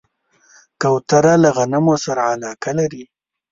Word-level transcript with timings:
کوتره 0.81 1.33
له 1.43 1.49
غنمو 1.57 1.95
سره 2.05 2.21
علاقه 2.33 2.71
لري. 2.79 3.03